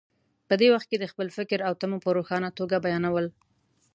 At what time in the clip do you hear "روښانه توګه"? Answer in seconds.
2.17-2.77